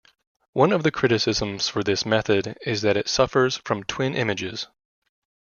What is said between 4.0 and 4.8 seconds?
images.